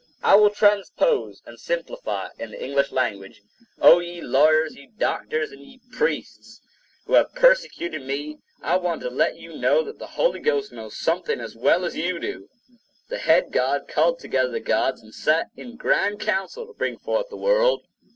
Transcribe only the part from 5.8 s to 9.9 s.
priests, who have persecuted me, I want to let you know